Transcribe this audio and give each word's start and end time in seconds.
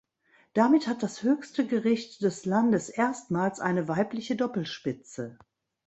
Damit 0.55 0.87
hat 0.87 1.03
das 1.03 1.21
höchste 1.21 1.67
Gericht 1.67 2.23
des 2.23 2.45
Landes 2.47 2.89
erstmals 2.89 3.59
eine 3.59 3.87
weibliche 3.87 4.35
Doppelspitze. 4.35 5.37